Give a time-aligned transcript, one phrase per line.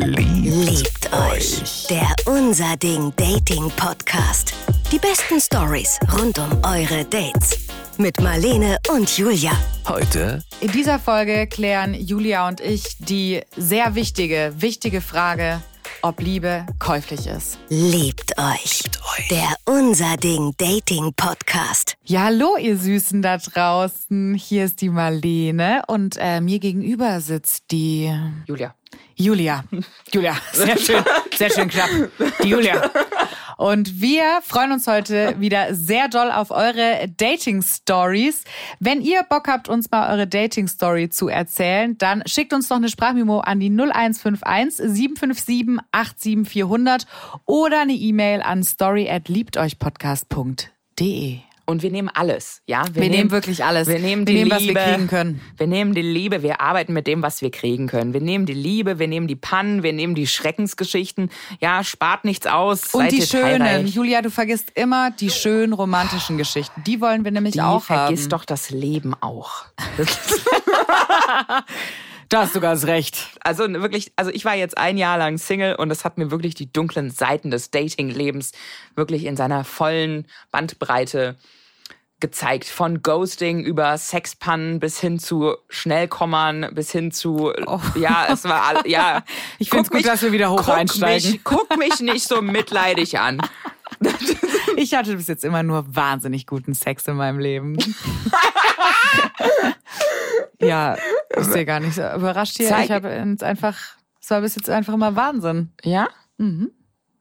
[0.00, 1.86] Liebt euch.
[1.90, 4.54] Der Unser Ding Dating Podcast.
[4.92, 7.66] Die besten Stories rund um eure Dates.
[7.96, 9.50] Mit Marlene und Julia.
[9.88, 15.60] Heute In dieser Folge klären Julia und ich die sehr wichtige, wichtige Frage,
[16.02, 17.58] ob Liebe käuflich ist.
[17.68, 18.82] Liebt euch.
[19.32, 21.96] Der Unser Ding Dating Podcast.
[22.04, 24.34] Ja, hallo ihr Süßen da draußen.
[24.34, 28.12] Hier ist die Marlene und äh, mir gegenüber sitzt die
[28.46, 28.76] Julia.
[29.18, 29.64] Julia.
[30.12, 31.02] Julia, sehr schön,
[31.36, 31.90] sehr schön knapp.
[32.42, 32.90] Die Julia.
[33.56, 38.44] Und wir freuen uns heute wieder sehr doll auf eure Dating-Stories.
[38.78, 42.88] Wenn ihr Bock habt, uns mal eure Dating-Story zu erzählen, dann schickt uns noch eine
[42.88, 47.06] Sprachmemo an die 0151 757 87400
[47.44, 51.47] oder eine E-Mail an story at liebteuchpodcast.de.
[51.68, 52.82] Und wir nehmen alles, ja?
[52.94, 53.88] Wir nehmen wirklich alles.
[53.88, 54.74] Wir nehmen die Wir nehmen, was Liebe.
[54.80, 55.40] wir kriegen können.
[55.58, 58.14] Wir nehmen die Liebe, wir arbeiten mit dem, was wir kriegen können.
[58.14, 61.28] Wir nehmen die Liebe, wir nehmen die Pannen, wir nehmen die Schreckensgeschichten.
[61.60, 62.94] Ja, spart nichts aus.
[62.94, 63.86] Und die schönen.
[63.86, 66.82] Julia, du vergisst immer die schönen romantischen Geschichten.
[66.86, 68.30] Die wollen wir nämlich Die auch vergisst haben.
[68.30, 69.66] doch das Leben auch.
[72.30, 73.38] Da hast du ganz recht.
[73.40, 76.54] Also wirklich, also ich war jetzt ein Jahr lang Single und es hat mir wirklich
[76.54, 78.52] die dunklen Seiten des Dating-Lebens
[78.96, 81.36] wirklich in seiner vollen Bandbreite
[82.20, 82.66] gezeigt.
[82.66, 87.52] Von Ghosting über Sexpannen bis hin zu Schnellkommern, bis hin zu,
[87.94, 89.22] ja, es war, all, ja.
[89.26, 89.32] Oh.
[89.60, 91.32] Ich find's gut, dass wir wieder hoch guck einsteigen.
[91.32, 93.40] Mich, guck mich nicht so mitleidig an.
[94.76, 97.76] Ich hatte bis jetzt immer nur wahnsinnig guten Sex in meinem Leben.
[100.60, 100.96] ja,
[101.30, 102.68] ist dir gar nicht so überrascht hier.
[102.68, 103.76] Zeig- Ich habe jetzt einfach,
[104.20, 105.72] es war bis jetzt einfach immer Wahnsinn.
[105.82, 106.08] Ja?
[106.36, 106.70] Mhm.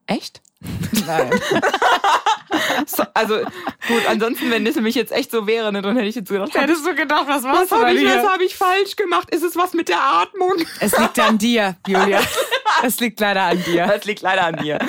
[0.05, 0.41] Echt?
[1.07, 1.31] Nein.
[2.89, 6.15] So, also gut, ansonsten, wenn es nämlich jetzt echt so wäre, ne, dann hätte ich
[6.15, 8.23] jetzt gedacht, Hättest du gedacht, was was machst du habe denn ich, hier?
[8.23, 9.29] was hab ich falsch gemacht?
[9.29, 10.53] Ist es was mit der Atmung?
[10.79, 12.21] Es liegt an dir, Julia.
[12.83, 13.87] Es liegt leider an dir.
[13.87, 14.79] Das liegt leider an mir.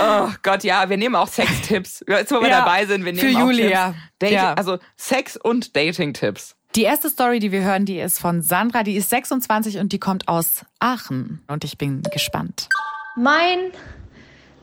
[0.00, 2.04] Oh Gott, ja, wir nehmen auch Sextipps.
[2.06, 3.86] Jetzt, wo wir Ja, dabei sind, wir nehmen für auch Julia.
[3.88, 3.98] Tipps.
[4.20, 4.54] Dating, Ja.
[4.54, 6.54] Also Sex und Dating-Tipps.
[6.76, 8.82] Die erste Story, die wir hören, die ist von Sandra.
[8.82, 11.42] Die ist 26 und die kommt aus Aachen.
[11.48, 12.68] Und ich bin gespannt.
[13.16, 13.70] Mein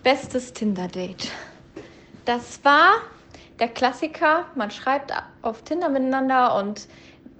[0.03, 1.29] bestes Tinder-Date.
[2.33, 3.01] Das war
[3.59, 4.45] der Klassiker.
[4.55, 5.11] Man schreibt
[5.41, 6.87] auf Tinder miteinander und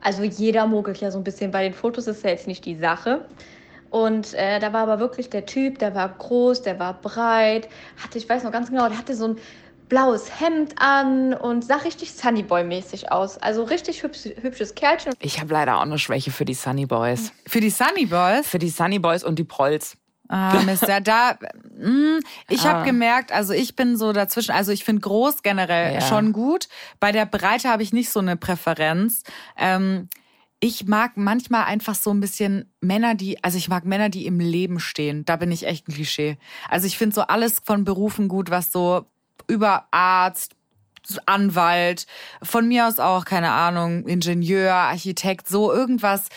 [0.02, 2.76] also jeder mogelt ja so ein bisschen bei den Fotos, ist ja jetzt nicht die
[2.76, 3.24] Sache.
[3.90, 7.70] Und äh, da war aber wirklich der Typ, der war groß, der war breit,
[8.04, 9.38] hatte, ich weiß noch ganz genau, der hatte so ein
[9.88, 13.38] blaues Hemd an und sah richtig Sunnyboy-mäßig aus.
[13.38, 15.14] Also richtig hübsch, hübsches Kerlchen.
[15.22, 17.32] Ich habe leider auch eine Schwäche für die Sunny Boys.
[17.48, 18.46] Für die Sunny Boys.
[18.46, 19.96] Für die Sunny Boys und die Prolls.
[20.32, 21.38] Ah, Mist, ja, da,
[21.78, 22.70] mh, ich Ah.
[22.74, 26.02] habe gemerkt, also ich bin so dazwischen, also ich finde groß generell Ja.
[26.02, 26.68] schon gut.
[27.00, 29.24] Bei der Breite habe ich nicht so eine Präferenz.
[29.58, 30.08] Ähm,
[30.62, 34.40] ich mag manchmal einfach so ein bisschen Männer, die, also ich mag Männer, die im
[34.40, 35.26] Leben stehen.
[35.26, 36.38] Da bin ich echt ein Klischee.
[36.70, 39.06] Also ich finde so alles von Berufen gut, was so
[39.48, 40.54] über Arzt,
[41.26, 42.06] Anwalt,
[42.44, 46.28] von mir aus auch, keine Ahnung, Ingenieur, Architekt, so irgendwas.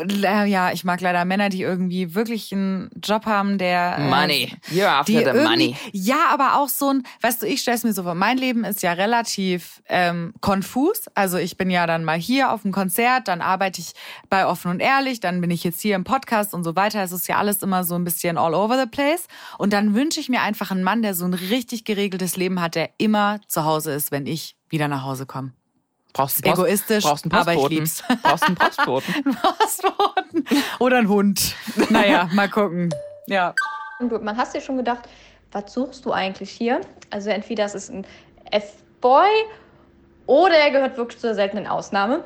[0.00, 3.96] Äh, Ja, ich mag leider Männer, die irgendwie wirklich einen Job haben, der.
[3.98, 4.52] äh, Money.
[4.70, 5.76] You're after the money.
[5.92, 8.64] Ja, aber auch so ein, weißt du, ich stelle es mir so vor, mein Leben
[8.64, 11.04] ist ja relativ ähm, konfus.
[11.14, 13.92] Also ich bin ja dann mal hier auf dem Konzert, dann arbeite ich
[14.30, 17.02] bei Offen und Ehrlich, dann bin ich jetzt hier im Podcast und so weiter.
[17.02, 19.26] Es ist ja alles immer so ein bisschen all over the place.
[19.58, 22.74] Und dann wünsche ich mir einfach einen Mann, der so ein richtig geregeltes Leben hat,
[22.74, 25.52] der immer zu Hause ist, wenn ich wieder nach Hause komme.
[26.16, 27.76] Brauchst einen Egoistisch, brauchst einen aber ich Postboten.
[27.76, 28.02] lieb's.
[28.22, 29.24] Brauchst einen Postboten.
[29.58, 30.46] Postboten.
[30.78, 31.54] Oder ein Hund.
[31.90, 32.94] Naja, mal gucken.
[33.26, 33.54] Ja.
[34.00, 35.08] Man hast dir schon gedacht,
[35.52, 36.80] was suchst du eigentlich hier?
[37.10, 38.06] Also entweder es ist ein
[38.50, 39.28] F-Boy
[40.26, 42.24] oder er gehört wirklich zur seltenen Ausnahme.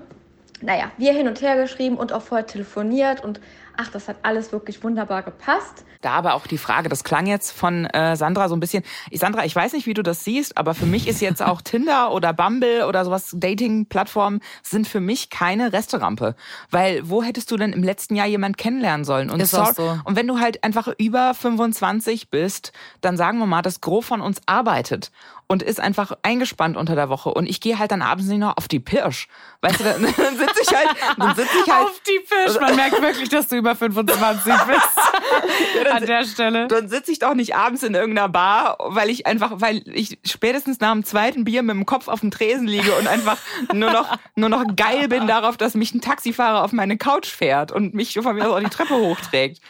[0.63, 3.41] Naja, wir hin und her geschrieben und auch vorher telefoniert und
[3.81, 5.85] ach, das hat alles wirklich wunderbar gepasst.
[6.03, 8.83] Da aber auch die Frage, das klang jetzt von äh, Sandra so ein bisschen.
[9.11, 11.61] Ich, Sandra, ich weiß nicht, wie du das siehst, aber für mich ist jetzt auch
[11.63, 16.35] Tinder oder Bumble oder sowas, Dating-Plattformen sind für mich keine Resterampe.
[16.71, 19.31] Weil wo hättest du denn im letzten Jahr jemand kennenlernen sollen?
[19.31, 19.99] Und, Ist sorry- so.
[20.05, 24.21] und wenn du halt einfach über 25 bist, dann sagen wir mal, das Gros von
[24.21, 25.11] uns arbeitet
[25.51, 27.35] und ist einfach eingespannt unter der Woche.
[27.35, 29.27] Und ich gehe halt dann abends nicht noch auf die Pirsch.
[29.63, 30.89] Weißt du, dann, sitze ich halt,
[31.19, 32.61] dann sitze ich halt Auf die Fisch.
[32.61, 35.91] Man merkt wirklich, dass du über 25 bist.
[35.93, 36.69] An der Stelle.
[36.69, 40.79] dann sitze ich doch nicht abends in irgendeiner Bar, weil ich einfach, weil ich spätestens
[40.79, 43.39] nach dem zweiten Bier mit dem Kopf auf dem Tresen liege und einfach
[43.73, 47.73] nur noch, nur noch geil bin darauf, dass mich ein Taxifahrer auf meine Couch fährt
[47.73, 49.61] und mich von mir aus auch die Treppe hochträgt.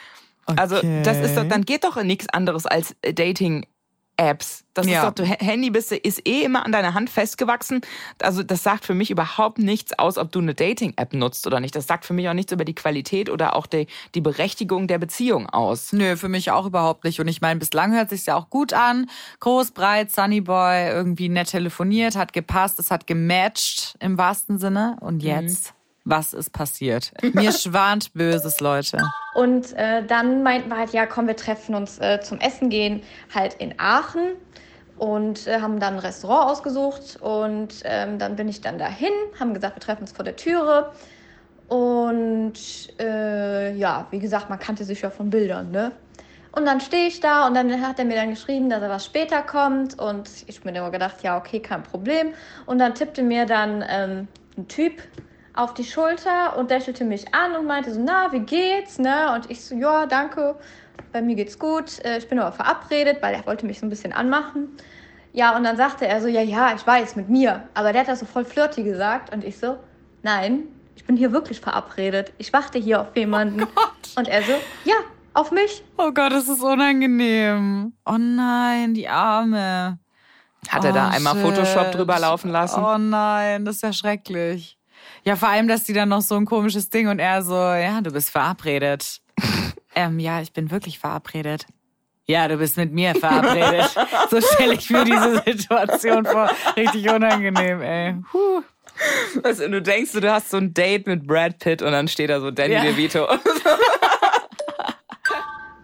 [0.56, 3.64] Also das ist doch, dann geht doch nichts anderes als Dating
[4.20, 4.64] Apps.
[4.74, 5.08] Das Ja.
[5.08, 7.80] ist doch, du Handy bist, ist eh immer an deiner Hand festgewachsen.
[8.20, 11.74] Also das sagt für mich überhaupt nichts aus, ob du eine Dating-App nutzt oder nicht.
[11.74, 14.98] Das sagt für mich auch nichts über die Qualität oder auch die, die Berechtigung der
[14.98, 15.92] Beziehung aus.
[15.92, 17.18] Nö, für mich auch überhaupt nicht.
[17.18, 19.08] Und ich meine, bislang hört sich's ja auch gut an.
[19.40, 24.96] Groß, breit, Sunny Boy, irgendwie nett telefoniert, hat gepasst, es hat gematcht im wahrsten Sinne.
[25.00, 25.72] Und jetzt,
[26.04, 27.12] was ist passiert?
[27.34, 28.98] Mir schwant Böses, Leute.
[29.34, 33.02] Und äh, dann meinten wir halt, ja, komm, wir treffen uns äh, zum Essen gehen,
[33.34, 34.32] halt in Aachen.
[34.98, 37.18] Und äh, haben dann ein Restaurant ausgesucht.
[37.20, 40.92] Und ähm, dann bin ich dann dahin, haben gesagt, wir treffen uns vor der Türe.
[41.68, 42.54] Und
[42.98, 45.92] äh, ja, wie gesagt, man kannte sich ja von Bildern, ne?
[46.52, 49.06] Und dann stehe ich da und dann hat er mir dann geschrieben, dass er was
[49.06, 49.98] später kommt.
[49.98, 52.34] Und ich mir immer gedacht, ja, okay, kein Problem.
[52.66, 55.00] Und dann tippte mir dann ähm, ein Typ
[55.54, 59.32] auf die Schulter und lächelte mich an und meinte so, na, wie geht's, ne?
[59.34, 60.56] Und ich so, ja, danke,
[61.12, 61.98] bei mir geht's gut.
[62.04, 64.68] Äh, Ich bin aber verabredet, weil er wollte mich so ein bisschen anmachen.
[65.32, 67.68] Ja, und dann sagte er so, ja, ja, ich weiß, mit mir.
[67.74, 69.32] Aber der hat das so voll flirty gesagt.
[69.32, 69.76] Und ich so,
[70.22, 70.64] nein,
[70.96, 72.32] ich bin hier wirklich verabredet.
[72.38, 73.66] Ich warte hier auf jemanden.
[74.16, 74.52] und er so,
[74.84, 74.94] ja,
[75.34, 75.82] auf mich.
[75.98, 77.92] Oh Gott, es ist unangenehm.
[78.04, 79.98] Oh nein, die Arme.
[80.68, 81.42] Hat er da Oh, einmal shit.
[81.42, 82.82] Photoshop drüber laufen lassen?
[82.84, 84.76] Oh nein, das ist ja schrecklich.
[85.24, 88.00] Ja, vor allem, dass die dann noch so ein komisches Ding und er so, ja,
[88.00, 89.20] du bist verabredet.
[89.94, 91.66] ähm, ja, ich bin wirklich verabredet.
[92.26, 93.90] Ja, du bist mit mir verabredet.
[94.30, 96.48] so stelle ich mir diese Situation vor.
[96.76, 98.14] Richtig unangenehm, ey.
[98.30, 98.62] Puh.
[99.42, 102.40] Also, du denkst, du hast so ein Date mit Brad Pitt und dann steht da
[102.40, 102.82] so Danny Ja.
[102.82, 103.26] DeVito.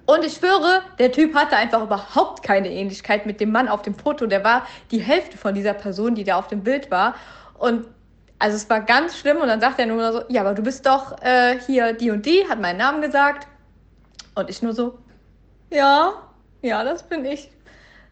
[0.06, 3.96] Und ich schwöre, der Typ hatte einfach überhaupt keine Ähnlichkeit mit dem Mann auf dem
[3.96, 4.26] Foto.
[4.26, 7.16] Der war die Hälfte von dieser Person, die da auf dem Bild war.
[7.58, 7.86] Und
[8.38, 9.38] also es war ganz schlimm.
[9.38, 12.24] Und dann sagt er nur so, ja, aber du bist doch äh, hier die und
[12.26, 13.46] die, hat meinen Namen gesagt.
[14.34, 14.98] Und ich nur so,
[15.70, 16.12] ja,
[16.62, 17.50] ja, das bin ich.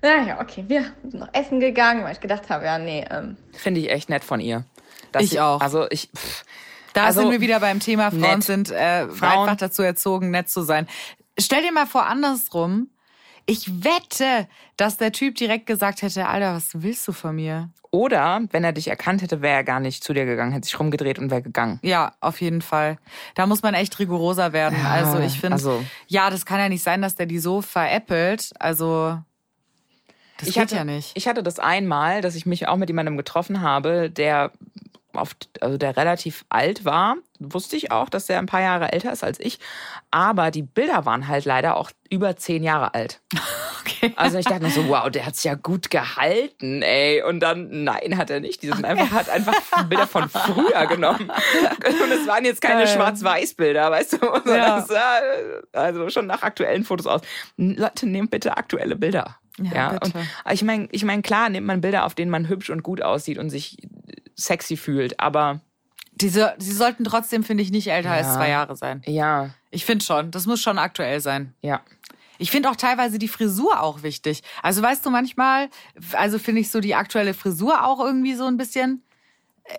[0.03, 3.81] Naja, okay, wir sind noch essen gegangen, weil ich gedacht habe, ja, nee, ähm, Finde
[3.81, 4.65] ich echt nett von ihr.
[5.13, 5.61] Dass Ich sie- auch.
[5.61, 6.11] Also ich.
[6.15, 6.45] Pff,
[6.93, 8.45] Da Also, sind wir wieder beim Thema, Frauen nett.
[8.45, 10.87] sind äh, Frauen- einfach dazu erzogen, nett zu sein.
[11.39, 12.89] Stell dir mal vor, andersrum.
[13.47, 17.69] Ich wette, dass der Typ direkt gesagt hätte, Alter, was willst du von mir?
[17.91, 20.81] Oder wenn er dich erkannt hätte, wäre er gar nicht zu dir gegangen, hätte sich
[20.81, 21.79] rumgedreht und wäre gegangen.
[21.83, 22.99] Ja, auf jeden Fall.
[23.37, 24.77] Da muss man echt rigoroser werden.
[24.83, 27.61] Ja, also ich finde, also- ja, das kann ja nicht sein, dass der die so
[27.63, 28.51] veräppelt.
[28.59, 29.19] Also
[30.39, 31.13] das ich geht hatte, ja nicht.
[31.15, 34.51] Ich hatte das einmal, dass ich mich auch mit jemandem getroffen habe, der
[35.13, 37.17] auf, also der relativ alt war.
[37.53, 39.59] Wusste ich auch, dass der ein paar Jahre älter ist als ich.
[40.11, 43.21] Aber die Bilder waren halt leider auch über zehn Jahre alt.
[43.87, 44.15] Okay.
[44.17, 47.23] Also ich dachte mir so, wow, der hat's ja gut gehalten, ey.
[47.23, 48.63] Und dann, nein, hat er nicht.
[48.63, 49.53] Die sind einfach, hat einfach
[49.91, 51.31] Bilder von früher genommen.
[51.31, 52.87] Und es waren jetzt keine.
[52.87, 54.19] Schwarz-Weiß-Bilder, weißt du?
[54.21, 54.79] Sondern Ja.
[54.79, 55.21] es sah,
[55.75, 57.21] also schon nach aktuellen Fotos aus.
[57.59, 59.37] Leute, nehmt bitte aktuelle Bilder.
[59.61, 60.17] Ja, bitte.
[60.17, 60.25] Und
[60.55, 63.37] ich meine, ich mein, klar nimmt man Bilder, auf denen man hübsch und gut aussieht
[63.37, 63.77] und sich
[64.35, 65.61] sexy fühlt, aber
[66.17, 68.35] Diese, sie sollten trotzdem, finde ich, nicht älter als Ja.
[68.35, 69.03] zwei Jahre sein.
[69.07, 71.55] ja, Ich finde schon, das muss schon aktuell sein.
[71.61, 71.81] ja.
[72.37, 74.43] Ich finde auch teilweise die Frisur auch wichtig.
[74.61, 75.69] Also weißt du, manchmal,
[76.15, 79.05] also finde ich so die aktuelle Frisur auch irgendwie so ein bisschen.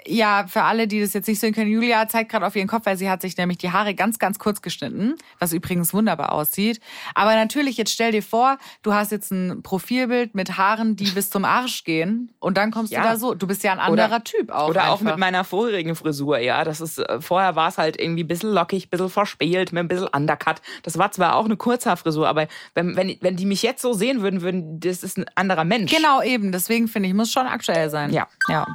[0.08, 2.88] Ja, für alle, die das jetzt nicht sehen können, Julia zeigt gerade auf ihren Kopf,
[2.88, 6.80] weil sie hat sich nämlich die Haare ganz, ganz kurz geschnitten, was übrigens wunderbar aussieht.
[7.14, 11.30] Aber natürlich, jetzt stell dir vor, du hast jetzt ein Profilbild mit Haaren, die bis
[11.30, 13.04] zum Arsch gehen und dann kommst Ja.
[13.04, 13.36] du da so.
[13.36, 14.70] Du bist ja ein anderer Typ auch.
[14.70, 15.06] Oder auch einfach.
[15.06, 16.64] mit meiner vorigen Frisur, ja.
[16.64, 19.82] Das ist, äh, vorher war es halt irgendwie ein bisschen lockig, ein bisschen verspielt, mit
[19.84, 20.62] ein bisschen Undercut.
[20.82, 24.24] Das war zwar auch eine Kurzhaarfrisur, aber wenn, wenn, wenn die mich jetzt so sehen
[24.24, 25.92] würden, würden, das ist ein anderer Mensch.
[25.96, 26.52] Genau, eben.
[26.52, 28.12] Deswegen finde ich, muss schon aktuell sein.
[28.12, 28.28] Ja.
[28.50, 28.66] Ja.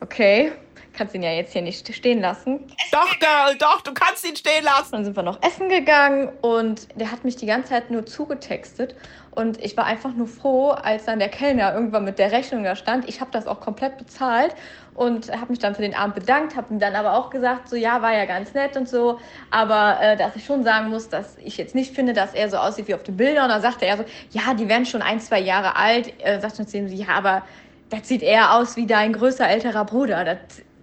[0.00, 0.52] Okay,
[0.96, 2.60] kannst ihn ja jetzt hier nicht stehen lassen.
[2.90, 4.92] Doch, Girl, doch, du kannst ihn stehen lassen.
[4.92, 8.96] Dann sind wir noch essen gegangen und der hat mich die ganze Zeit nur zugetextet.
[9.30, 12.74] Und ich war einfach nur froh, als dann der Kellner irgendwann mit der Rechnung da
[12.74, 13.06] stand.
[13.06, 14.54] Ich habe das auch komplett bezahlt
[14.94, 17.76] und habe mich dann für den Abend bedankt, habe ihm dann aber auch gesagt, so
[17.76, 19.20] ja, war ja ganz nett und so.
[19.50, 22.56] Aber äh, dass ich schon sagen muss, dass ich jetzt nicht finde, dass er so
[22.56, 23.44] aussieht wie auf den Bildern.
[23.44, 26.14] Und dann sagte er so, ja, die werden schon ein, zwei Jahre alt.
[26.24, 27.42] Äh, sagt uns dem so, ja, aber
[27.90, 30.24] das sieht eher aus wie dein größer älterer Bruder.
[30.24, 30.38] Das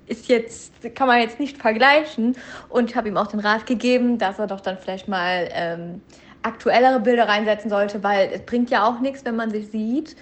[0.08, 2.36] ist jetzt, kann man jetzt nicht vergleichen.
[2.70, 6.02] Und ich habe ihm auch den Rat gegeben, dass er doch dann vielleicht mal ähm,
[6.42, 10.16] aktuellere Bilder reinsetzen sollte, weil es bringt ja auch nichts, wenn man sich sieht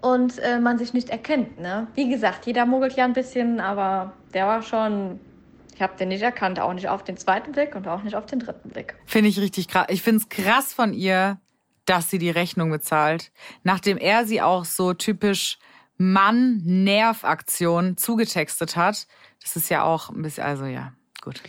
[0.00, 1.58] und äh, man sich nicht erkennt.
[1.58, 1.86] Ne?
[1.94, 5.18] Wie gesagt, jeder mogelt ja ein bisschen, aber der war schon,
[5.74, 8.26] ich habe den nicht erkannt, auch nicht auf den zweiten Blick und auch nicht auf
[8.26, 8.94] den dritten Blick.
[9.06, 9.86] Finde ich richtig krass.
[9.88, 10.92] Ich finde es krass von
[11.86, 13.30] dass sie die Rechnung bezahlt.
[13.62, 15.58] Nachdem er sie auch so typisch
[15.96, 19.06] Mann-Nerv-Aktion zugetextet hat.
[19.42, 21.40] Das ist ja auch ein bisschen, also ja, gut.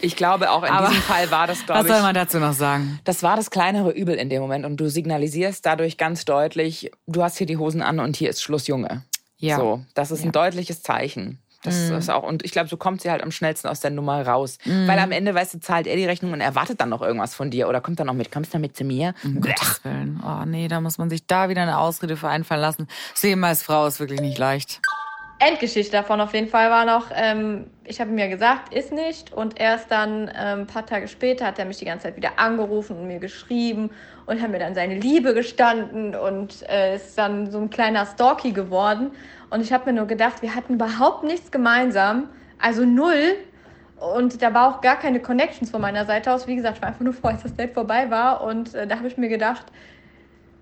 [0.00, 1.92] Ich glaube, auch in Aber diesem Fall war das, glaube Was ich.
[1.92, 2.98] soll man dazu noch sagen?
[3.04, 7.22] Das war das kleinere Übel in dem Moment und du signalisierst dadurch ganz deutlich, du
[7.22, 9.04] hast hier die Hosen an und hier ist Schluss, Junge.
[9.36, 9.56] Ja.
[9.56, 11.41] So, das ist ein deutliches Zeichen.
[11.62, 14.26] Das ist auch, und ich glaube, so kommt sie halt am schnellsten aus der Nummer
[14.26, 14.58] raus.
[14.64, 17.50] Weil am Ende, weißt du, zahlt er die Rechnung und erwartet dann noch irgendwas von
[17.50, 19.14] dir oder kommt dann noch mit, kommst du mit zu mir?
[19.24, 20.22] Um Gottes Willen.
[20.26, 22.88] Oh nee, da muss man sich da wieder eine Ausrede für einfallen lassen.
[23.12, 24.80] Das Leben als Frau ist wirklich nicht leicht.
[25.46, 29.32] Endgeschichte davon auf jeden Fall war noch, ähm, ich habe ja gesagt, ist nicht.
[29.32, 32.38] Und erst dann ähm, ein paar Tage später hat er mich die ganze Zeit wieder
[32.38, 33.90] angerufen und mir geschrieben
[34.26, 38.52] und hat mir dann seine Liebe gestanden und äh, ist dann so ein kleiner Stalky
[38.52, 39.10] geworden.
[39.50, 43.36] Und ich habe mir nur gedacht, wir hatten überhaupt nichts gemeinsam, also null.
[43.98, 46.46] Und da war auch gar keine Connections von meiner Seite aus.
[46.46, 48.42] Wie gesagt, ich war einfach nur froh, als das Date vorbei war.
[48.42, 49.66] Und äh, da habe ich mir gedacht,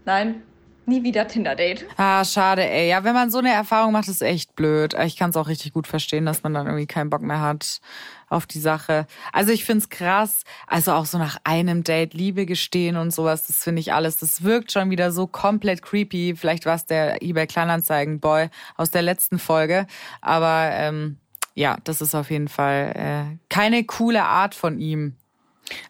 [0.05, 0.43] nein,
[0.87, 1.87] nie wieder Tinder-Date.
[1.97, 2.89] Ah, schade, ey.
[2.89, 4.95] Ja, wenn man so eine Erfahrung macht, ist echt blöd.
[5.05, 7.81] Ich kann es auch richtig gut verstehen, dass man dann irgendwie keinen Bock mehr hat
[8.29, 9.07] auf die Sache.
[9.33, 10.45] Also ich find's krass.
[10.67, 14.17] Also auch so nach einem Date Liebe gestehen und sowas, das finde ich alles.
[14.17, 16.35] Das wirkt schon wieder so komplett creepy.
[16.37, 19.87] Vielleicht war es der eBay Kleinanzeigen Boy aus der letzten Folge.
[20.21, 21.19] Aber ähm,
[21.55, 25.17] ja, das ist auf jeden Fall äh, keine coole Art von ihm.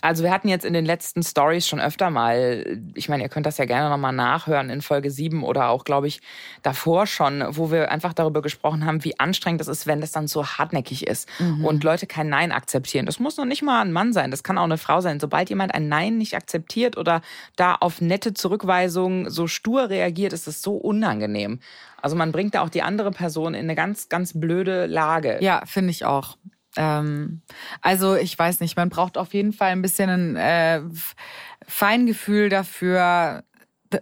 [0.01, 3.47] Also wir hatten jetzt in den letzten Stories schon öfter mal, ich meine, ihr könnt
[3.47, 6.21] das ja gerne nochmal nachhören in Folge 7 oder auch, glaube ich,
[6.63, 10.27] davor schon, wo wir einfach darüber gesprochen haben, wie anstrengend es ist, wenn das dann
[10.27, 11.29] so hartnäckig ist
[11.63, 13.07] und Leute kein Nein akzeptieren.
[13.07, 15.21] Das muss noch nicht mal ein Mann sein, das kann auch eine Frau sein.
[15.21, 17.23] Sobald jemand ein Nein nicht akzeptiert oder
[17.57, 21.61] da auf nette Zurückweisungen so stur reagiert, ist es so unangenehm.
[22.03, 25.39] Also man bringt da auch die andere Person in eine ganz, ganz blöde Lage.
[25.41, 26.37] Ja, finde ich auch.
[26.77, 27.43] Ähm,
[27.81, 30.83] also ich weiß nicht, man braucht auf jeden Fall ein bisschen ein äh,
[31.67, 33.45] Feingefühl dafür,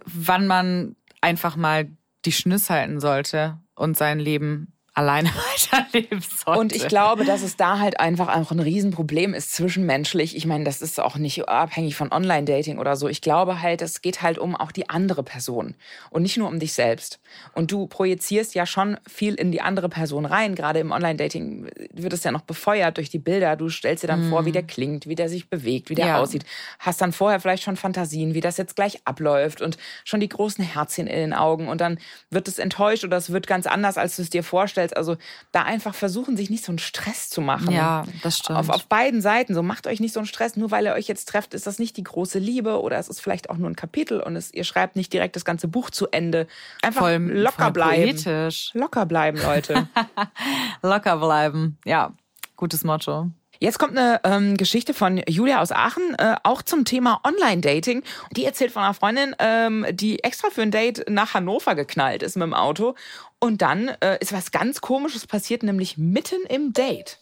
[0.05, 1.89] wann man einfach mal
[2.25, 5.29] die Schnüss halten sollte und sein Leben alleine
[5.71, 6.59] weiterleben sollte.
[6.59, 10.35] Und ich glaube, dass es da halt einfach auch ein Riesenproblem ist zwischenmenschlich.
[10.35, 13.07] Ich meine, das ist auch nicht abhängig von Online-Dating oder so.
[13.07, 15.75] Ich glaube halt, es geht halt um auch die andere Person
[16.09, 17.19] und nicht nur um dich selbst.
[17.53, 20.55] Und du projizierst ja schon viel in die andere Person rein.
[20.55, 23.55] Gerade im Online-Dating wird es ja noch befeuert durch die Bilder.
[23.55, 26.19] Du stellst dir dann vor, wie der klingt, wie der sich bewegt, wie der Ja.
[26.19, 26.43] aussieht.
[26.79, 30.63] Hast dann vorher vielleicht schon Fantasien, wie das jetzt gleich abläuft und schon die großen
[30.63, 31.67] Herzchen in den Augen.
[31.67, 34.78] Und dann wird es enttäuscht oder es wird ganz anders, als du es dir vorstellst.
[34.95, 35.17] Also
[35.51, 37.71] da einfach versuchen, sich nicht so einen Stress zu machen.
[37.71, 38.59] Ja, das stimmt.
[38.59, 39.53] Auf, auf beiden Seiten.
[39.53, 40.55] So macht euch nicht so einen Stress.
[40.55, 43.21] Nur weil ihr euch jetzt trefft, ist das nicht die große Liebe oder es ist
[43.21, 46.07] vielleicht auch nur ein Kapitel und es, ihr schreibt nicht direkt das ganze Buch zu
[46.09, 46.47] Ende.
[46.81, 48.15] Einfach voll, locker voll bleiben.
[48.15, 48.71] Poetisch.
[48.73, 49.87] Locker bleiben, Leute.
[50.81, 51.77] Locker bleiben.
[51.85, 52.13] Ja,
[52.55, 53.29] gutes Motto.
[53.61, 58.03] Jetzt kommt eine ähm, Geschichte von Julia aus Aachen, äh, auch zum Thema Online-Dating.
[58.31, 62.37] Die erzählt von einer Freundin, ähm, die extra für ein Date nach Hannover geknallt ist
[62.37, 62.95] mit dem Auto.
[63.39, 67.19] Und dann äh, ist was ganz Komisches passiert, nämlich mitten im Date.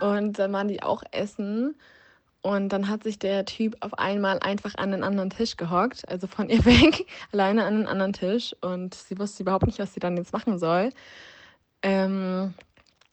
[0.00, 1.76] Und dann waren die auch essen.
[2.40, 6.26] Und dann hat sich der Typ auf einmal einfach an einen anderen Tisch gehockt, also
[6.26, 8.52] von ihr weg, alleine an einen anderen Tisch.
[8.62, 10.90] Und sie wusste überhaupt nicht, was sie dann jetzt machen soll.
[11.82, 12.54] Ähm,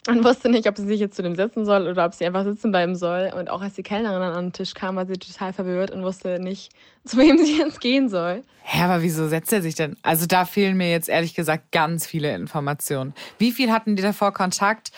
[0.07, 2.43] und wusste nicht, ob sie sich jetzt zu dem setzen soll oder ob sie einfach
[2.43, 3.31] sitzen bleiben soll.
[3.35, 6.03] Und auch als die Kellnerin dann an den Tisch kam, war sie total verwirrt und
[6.03, 6.71] wusste nicht,
[7.05, 8.43] zu wem sie jetzt gehen soll.
[8.61, 9.97] Hä, aber wieso setzt er sich denn?
[10.03, 13.13] Also da fehlen mir jetzt ehrlich gesagt ganz viele Informationen.
[13.39, 14.91] Wie viel hatten die davor Kontakt?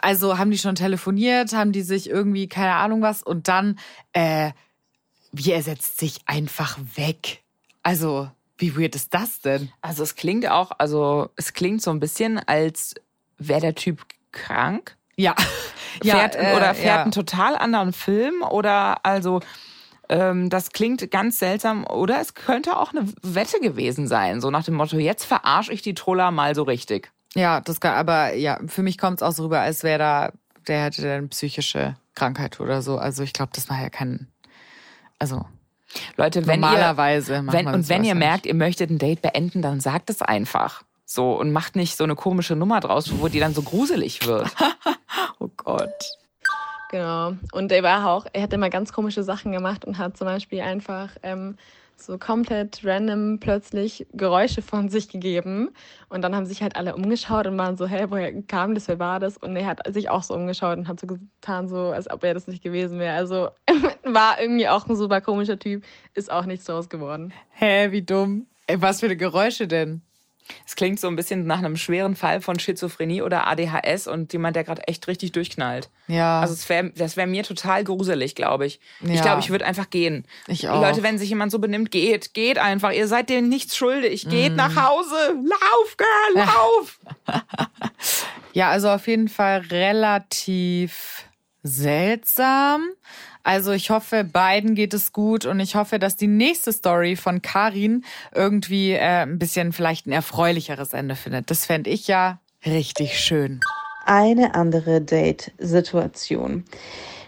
[0.00, 1.52] Also haben die schon telefoniert?
[1.52, 3.22] Haben die sich irgendwie, keine Ahnung was?
[3.22, 3.78] Und dann,
[4.12, 4.52] äh,
[5.32, 7.42] wie er setzt sich einfach weg.
[7.82, 9.70] Also, wie weird ist das denn?
[9.80, 12.94] Also es klingt auch, also es klingt so ein bisschen, als
[13.38, 14.96] wäre der Typ krank.
[15.16, 15.34] Ja.
[16.02, 17.02] Fährt, äh, oder fährt ja.
[17.02, 19.40] einen total anderen Film oder also
[20.08, 24.64] ähm, das klingt ganz seltsam oder es könnte auch eine Wette gewesen sein, so nach
[24.64, 27.10] dem Motto, jetzt verarsche ich die Troller mal so richtig.
[27.34, 30.32] Ja, das kann, aber ja, für mich kommt es auch so rüber, als wäre da,
[30.66, 32.98] der hätte eine psychische Krankheit oder so.
[32.98, 34.26] Also ich glaube, das war ja kein,
[35.18, 35.44] also
[36.16, 39.62] Leute, wenn normalerweise ihr, wenn, und wenn ihr ja merkt, ihr möchtet ein Date beenden,
[39.62, 40.82] dann sagt es einfach.
[41.12, 44.48] So und macht nicht so eine komische Nummer draus, wo die dann so gruselig wird.
[45.42, 46.04] Oh Gott.
[46.90, 47.32] Genau.
[47.52, 50.60] Und er war auch, er hat immer ganz komische Sachen gemacht und hat zum Beispiel
[50.60, 51.56] einfach ähm,
[51.96, 55.70] so komplett random plötzlich Geräusche von sich gegeben.
[56.10, 58.98] Und dann haben sich halt alle umgeschaut und waren so, hey, woher kam das, wer
[58.98, 59.38] war das?
[59.38, 62.34] Und er hat sich auch so umgeschaut und hat so getan, so, als ob er
[62.34, 63.16] das nicht gewesen wäre.
[63.16, 63.48] Also
[64.04, 67.32] war irgendwie auch ein super komischer Typ, ist auch nichts draus geworden.
[67.50, 68.46] Hä, wie dumm.
[68.66, 70.02] Ey, was für eine Geräusche denn?
[70.66, 74.56] Es klingt so ein bisschen nach einem schweren Fall von Schizophrenie oder ADHS und jemand,
[74.56, 75.88] der gerade echt richtig durchknallt.
[76.08, 76.40] Ja.
[76.40, 78.80] Also wär, das wäre mir total gruselig, glaube ich.
[79.00, 79.22] Ich Ja.
[79.22, 80.24] glaube, ich würde einfach gehen.
[80.46, 80.80] Ich auch.
[80.80, 82.92] Leute, wenn sich jemand so benimmt, geht, geht einfach.
[82.92, 84.26] Ihr seid denen nichts schuldig.
[84.26, 84.30] Mhm.
[84.30, 85.34] Geht nach Hause.
[85.44, 86.98] Lauf, Girl, lauf.
[88.52, 91.24] Ja, also auf jeden Fall relativ
[91.62, 92.82] seltsam.
[93.42, 97.42] Also ich hoffe, beiden geht es gut und ich hoffe, dass die nächste Story von
[97.42, 101.50] Karin irgendwie äh, ein bisschen vielleicht ein erfreulicheres Ende findet.
[101.50, 103.60] Das fände ich ja richtig schön.
[104.04, 106.64] Eine andere Date-Situation.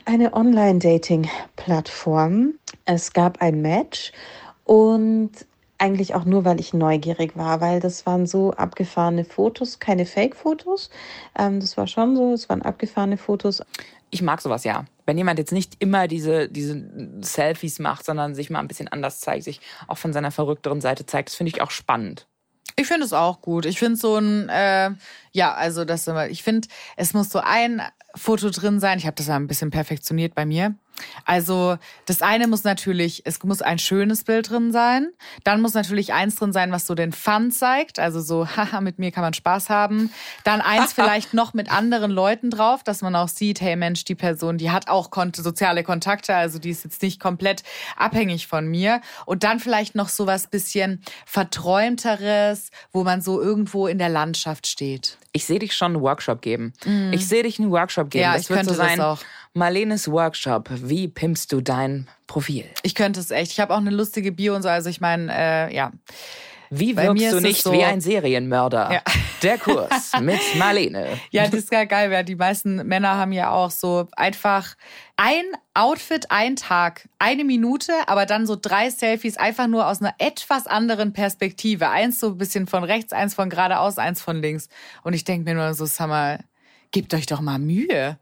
[0.04, 2.54] Eine Online-Dating-Plattform.
[2.84, 4.10] Es gab ein Match
[4.64, 5.30] und
[5.82, 10.90] eigentlich auch nur, weil ich neugierig war, weil das waren so abgefahrene Fotos, keine Fake-Fotos.
[11.36, 13.62] Ähm, das war schon so, es waren abgefahrene Fotos.
[14.10, 14.84] Ich mag sowas ja.
[15.06, 16.88] Wenn jemand jetzt nicht immer diese, diese
[17.20, 21.04] Selfies macht, sondern sich mal ein bisschen anders zeigt, sich auch von seiner verrückteren Seite
[21.04, 22.28] zeigt, das finde ich auch spannend.
[22.76, 23.66] Ich finde es auch gut.
[23.66, 24.90] Ich finde so ein, äh,
[25.32, 27.82] ja, also das, ich finde, es muss so ein
[28.14, 28.98] Foto drin sein.
[28.98, 30.76] Ich habe das ja ein bisschen perfektioniert bei mir.
[31.24, 35.08] Also das eine muss natürlich, es muss ein schönes Bild drin sein.
[35.44, 37.98] Dann muss natürlich eins drin sein, was so den Fun zeigt.
[37.98, 40.10] Also so, haha, mit mir kann man Spaß haben.
[40.44, 44.14] Dann eins vielleicht noch mit anderen Leuten drauf, dass man auch sieht, hey Mensch, die
[44.14, 47.62] Person, die hat auch soziale Kontakte, also die ist jetzt nicht komplett
[47.96, 49.00] abhängig von mir.
[49.26, 54.66] Und dann vielleicht noch so was bisschen verträumteres, wo man so irgendwo in der Landschaft
[54.66, 55.18] steht.
[55.32, 56.74] Ich sehe dich schon einen Workshop geben.
[56.84, 57.12] Mm.
[57.12, 58.22] Ich sehe dich einen Workshop geben.
[58.22, 58.98] Ja, das ich könnte so sein.
[58.98, 59.24] Das auch.
[59.54, 60.70] Marlenes Workshop.
[60.70, 62.64] Wie pimpst du dein Profil?
[62.82, 63.52] Ich könnte es echt.
[63.52, 64.68] Ich habe auch eine lustige Bio und so.
[64.68, 65.92] Also ich meine, äh, ja.
[66.74, 68.90] Wie wirkst du nicht so wie ein Serienmörder?
[68.90, 69.02] Ja.
[69.42, 71.06] Der Kurs mit Marlene.
[71.30, 74.74] Ja, das ist ja geil, weil die meisten Männer haben ja auch so einfach
[75.18, 75.44] ein
[75.74, 80.66] Outfit, ein Tag, eine Minute, aber dann so drei Selfies einfach nur aus einer etwas
[80.66, 81.90] anderen Perspektive.
[81.90, 84.70] Eins so ein bisschen von rechts, eins von geradeaus, eins von links.
[85.02, 86.38] Und ich denke mir nur so, sag mal,
[86.90, 88.16] gebt euch doch mal Mühe.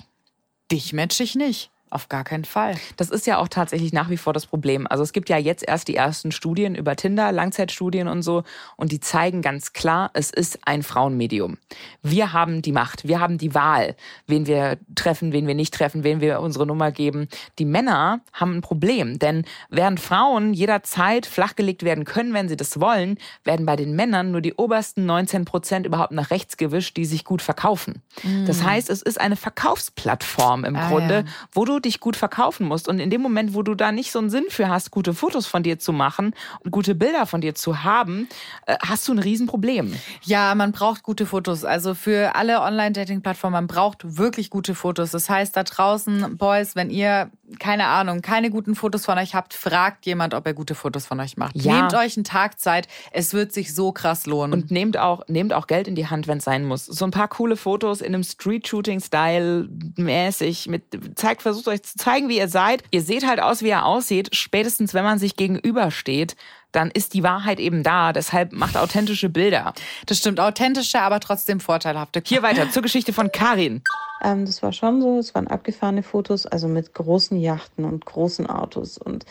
[0.70, 1.72] Dich match ich nicht.
[1.90, 2.76] Auf gar keinen Fall.
[2.96, 4.86] Das ist ja auch tatsächlich nach wie vor das Problem.
[4.86, 8.44] Also es gibt ja jetzt erst die ersten Studien über Tinder, Langzeitstudien und so,
[8.76, 11.58] und die zeigen ganz klar, es ist ein Frauenmedium.
[12.02, 13.96] Wir haben die Macht, wir haben die Wahl,
[14.28, 17.26] wen wir treffen, wen wir nicht treffen, wen wir unsere Nummer geben.
[17.58, 22.80] Die Männer haben ein Problem, denn während Frauen jederzeit flachgelegt werden können, wenn sie das
[22.80, 27.04] wollen, werden bei den Männern nur die obersten 19 Prozent überhaupt nach rechts gewischt, die
[27.04, 28.02] sich gut verkaufen.
[28.22, 28.46] Mm.
[28.46, 31.24] Das heißt, es ist eine Verkaufsplattform im ah, Grunde, ja.
[31.52, 32.88] wo du dich gut verkaufen musst.
[32.88, 35.46] Und in dem Moment, wo du da nicht so einen Sinn für hast, gute Fotos
[35.46, 36.34] von dir zu machen
[36.64, 38.28] und gute Bilder von dir zu haben,
[38.66, 39.94] äh, hast du ein Riesenproblem.
[40.22, 41.64] Ja, man braucht gute Fotos.
[41.64, 45.10] Also für alle Online-Dating-Plattformen, man braucht wirklich gute Fotos.
[45.10, 49.54] Das heißt, da draußen, Boys, wenn ihr, keine Ahnung, keine guten Fotos von euch habt,
[49.54, 51.56] fragt jemand, ob er gute Fotos von euch macht.
[51.56, 51.80] Ja.
[51.80, 52.88] Nehmt euch einen Tag Zeit.
[53.12, 54.52] Es wird sich so krass lohnen.
[54.52, 56.86] Und nehmt auch, nehmt auch Geld in die Hand, wenn es sein muss.
[56.86, 60.82] So ein paar coole Fotos in einem Street-Shooting-Style mäßig mit,
[61.14, 62.82] zeigt, versucht euch zu zeigen, wie ihr seid.
[62.90, 64.34] Ihr seht halt aus, wie ihr aussieht.
[64.34, 66.36] Spätestens, wenn man sich gegenübersteht,
[66.72, 68.12] dann ist die Wahrheit eben da.
[68.12, 69.74] Deshalb macht authentische Bilder.
[70.06, 72.22] Das stimmt, authentische, aber trotzdem vorteilhafte.
[72.24, 73.82] Hier weiter zur Geschichte von Karin.
[74.22, 78.48] Ähm, das war schon so, es waren abgefahrene Fotos, also mit großen Yachten und großen
[78.48, 79.24] Autos und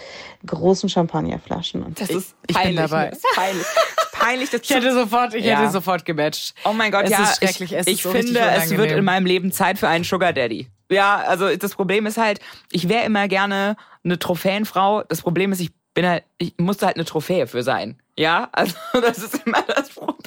[0.46, 1.84] großen Champagnerflaschen.
[1.84, 3.10] Und das ist ich, peinlich, bin dabei.
[3.10, 3.66] Das ist peinlich.
[4.12, 5.60] peinlich ich hätte sofort, ich ja.
[5.60, 6.56] hätte sofort gematcht.
[6.66, 7.74] Oh mein Gott, es ja, ist schrecklich.
[7.74, 10.68] Es ich, ich so finde, es wird in meinem Leben Zeit für einen Sugar Daddy.
[10.90, 12.40] Ja, also das Problem ist halt,
[12.72, 15.04] ich wäre immer gerne eine Trophäenfrau.
[15.04, 18.02] Das Problem ist, ich bin halt, ich musste halt eine Trophäe für sein.
[18.18, 20.20] Ja, also das ist immer das Problem.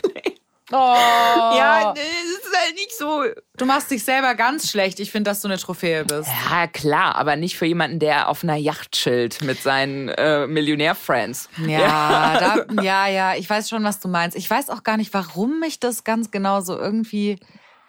[0.70, 0.74] Oh.
[0.74, 3.24] Ja, es ist halt nicht so.
[3.58, 5.00] Du machst dich selber ganz schlecht.
[5.00, 6.30] Ich finde, dass du eine Trophäe bist.
[6.50, 11.50] Ja, klar, aber nicht für jemanden, der auf einer Yacht chillt mit seinen äh, Millionär-Friends.
[11.66, 12.38] Ja, ja.
[12.38, 14.34] Da, ja, ja, ich weiß schon, was du meinst.
[14.34, 17.38] Ich weiß auch gar nicht, warum mich das ganz genau so irgendwie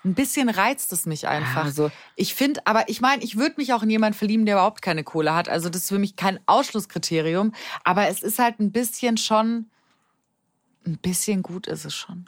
[0.06, 1.66] ein bisschen reizt es mich einfach.
[1.66, 4.82] Also, ich finde, aber ich meine, ich würde mich auch in jemanden verlieben, der überhaupt
[4.82, 5.48] keine Kohle hat.
[5.50, 7.54] Also das ist für mich kein Ausschlusskriterium.
[7.84, 9.70] Aber es ist halt ein bisschen schon,
[10.86, 12.26] ein bisschen gut ist es schon.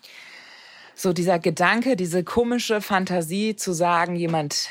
[0.96, 4.70] So dieser Gedanke, diese komische Fantasie zu sagen, jemand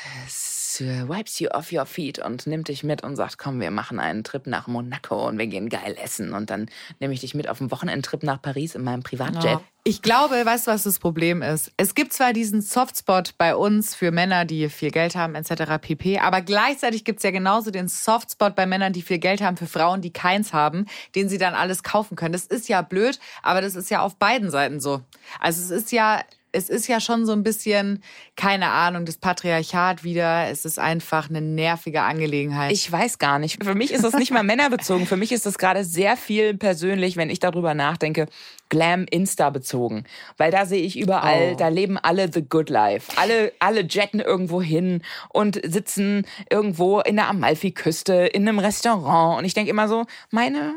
[0.81, 4.23] wipes you off your feet und nimmt dich mit und sagt, komm, wir machen einen
[4.23, 7.61] Trip nach Monaco und wir gehen geil essen und dann nehme ich dich mit auf
[7.61, 9.43] einen Wochenendtrip nach Paris in meinem Privatjet.
[9.43, 9.61] Ja.
[9.87, 11.71] Ich glaube, weißt du, was das Problem ist?
[11.77, 15.79] Es gibt zwar diesen Softspot bei uns für Männer, die viel Geld haben, etc.
[15.79, 16.17] pp.
[16.17, 19.67] Aber gleichzeitig gibt es ja genauso den Softspot bei Männern, die viel Geld haben, für
[19.67, 22.33] Frauen, die keins haben, den sie dann alles kaufen können.
[22.33, 25.01] Das ist ja blöd, aber das ist ja auf beiden Seiten so.
[25.39, 26.21] Also es ist ja
[26.55, 28.01] es ist ja schon so ein bisschen,
[28.35, 30.47] keine Ahnung, das Patriarchat wieder.
[30.49, 32.71] Es ist einfach eine nervige Angelegenheit.
[32.71, 33.63] Ich weiß gar nicht.
[33.63, 35.05] Für mich ist das nicht mal männerbezogen.
[35.05, 38.27] Für mich ist das gerade sehr viel persönlich, wenn ich darüber nachdenke,
[38.69, 40.05] Glam-Insta bezogen.
[40.37, 41.55] Weil da sehe ich überall, oh.
[41.57, 43.11] da leben alle the good life.
[43.17, 49.39] Alle, alle jetten irgendwo hin und sitzen irgendwo in der Amalfi-Küste in einem Restaurant.
[49.39, 50.73] Und ich denke immer so, meine,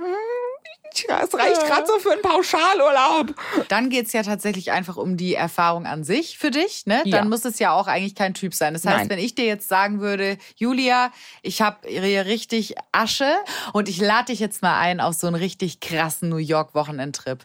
[1.09, 3.35] hm, Es reicht gerade so für einen Pauschalurlaub.
[3.69, 6.87] Dann geht's ja tatsächlich einfach um die Erfahrung an sich für dich.
[6.87, 6.99] Ne?
[7.05, 7.25] Dann Ja.
[7.25, 8.73] muss es ja auch eigentlich kein Typ sein.
[8.75, 9.11] Das heißt, Nein.
[9.11, 11.11] wenn ich dir jetzt sagen würde, Julia,
[11.43, 13.31] ich habe hier richtig Asche
[13.73, 17.45] und ich lade dich jetzt mal ein auf so einen richtig krassen New York-Wochenendtrip.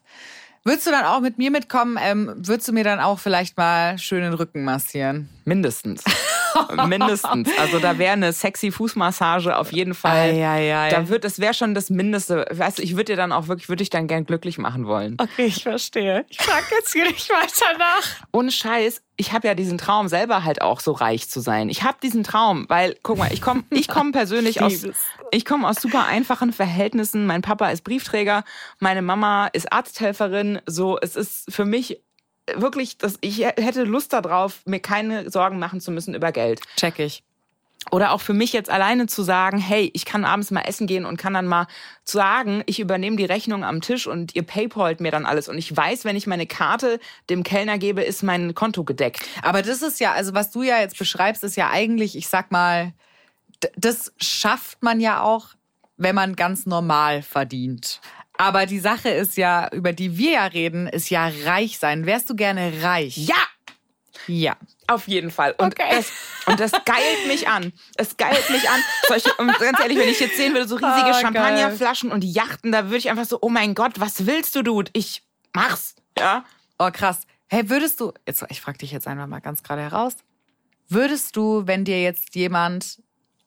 [0.65, 1.99] Würdest du dann auch mit mir mitkommen?
[2.01, 5.27] Ähm, würdest du mir dann auch vielleicht mal schön den Rücken massieren?
[5.43, 6.03] Mindestens.
[6.87, 7.49] Mindestens.
[7.59, 10.31] Also da wäre eine sexy Fußmassage auf jeden Fall.
[10.31, 10.89] Ei, ei, ei.
[10.89, 12.45] Da wird, wäre schon das Mindeste.
[12.51, 15.17] Weißt du, ich würde dir dann auch wirklich, würde ich dann gern glücklich machen wollen.
[15.19, 16.25] Okay, ich verstehe.
[16.29, 18.27] Ich frage jetzt hier nicht weiter nach.
[18.31, 21.69] Ohne Scheiß, ich habe ja diesen Traum selber halt auch so reich zu sein.
[21.69, 24.85] Ich habe diesen Traum, weil guck mal, ich komme ich komm persönlich aus
[25.31, 27.25] ich komme aus super einfachen Verhältnissen.
[27.25, 28.43] Mein Papa ist Briefträger,
[28.79, 32.01] meine Mama ist Arzthelferin, so es ist für mich
[32.55, 36.61] wirklich, dass ich hätte Lust darauf, mir keine Sorgen machen zu müssen über Geld.
[36.75, 37.23] Check ich.
[37.91, 41.05] Oder auch für mich jetzt alleine zu sagen, hey, ich kann abends mal essen gehen
[41.05, 41.67] und kann dann mal
[42.05, 45.49] sagen, ich übernehme die Rechnung am Tisch und ihr paypalt mir dann alles.
[45.49, 49.21] Und ich weiß, wenn ich meine Karte dem Kellner gebe, ist mein Konto gedeckt.
[49.41, 52.51] Aber das ist ja, also was du ja jetzt beschreibst, ist ja eigentlich, ich sag
[52.51, 52.93] mal,
[53.75, 55.49] das schafft man ja auch,
[55.97, 57.99] wenn man ganz normal verdient.
[58.37, 62.05] Aber die Sache ist ja, über die wir ja reden, ist ja reich sein.
[62.05, 63.15] Wärst du gerne reich?
[63.17, 63.35] Ja,
[64.27, 64.55] Ja.
[64.87, 65.53] auf jeden Fall.
[65.57, 65.89] Und, Okay.
[65.91, 66.11] das,
[66.47, 67.73] und das geilt mich an.
[67.95, 68.79] Es geilt mich an.
[69.07, 71.21] Solche, und ganz ehrlich, wenn ich jetzt sehen würde, so riesige geil.
[71.21, 74.89] Champagnerflaschen und Yachten, da würde ich einfach so, oh mein Gott, was willst du, Dude?
[74.93, 75.95] Ich mach's.
[76.17, 76.43] Ja.
[76.79, 77.21] Oh, krass.
[77.47, 80.15] Hey, würdest du, jetzt, ich frage dich jetzt einfach mal ganz gerade heraus,
[80.89, 82.99] würdest du, wenn dir jetzt jemand,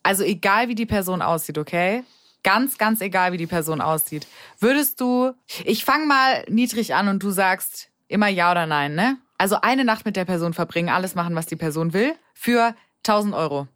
[0.04, 2.04] also egal wie die Person aussieht, okay?
[2.46, 4.28] Ganz, ganz egal wie die Person aussieht,
[4.60, 5.32] würdest du,
[5.64, 9.16] ich fange mal niedrig an und du sagst immer ja oder nein, ne?
[9.36, 13.34] Also eine Nacht mit der Person verbringen, alles machen, was die Person will, für 1000
[13.34, 13.66] Euro.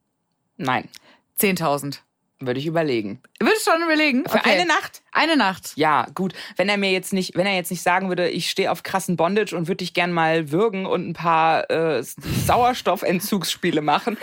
[0.57, 0.89] Nein,
[1.41, 1.99] 10.000.
[2.41, 3.21] würde ich überlegen.
[3.39, 4.25] Würdest du schon überlegen?
[4.29, 5.03] Für eine Nacht?
[5.13, 5.73] Eine Nacht.
[5.77, 6.33] Ja, gut.
[6.57, 9.17] Wenn er mir jetzt nicht, wenn er jetzt nicht sagen würde, ich stehe auf krassen
[9.17, 14.17] Bondage und würde dich gern mal würgen und ein paar äh, Sauerstoffentzugsspiele machen,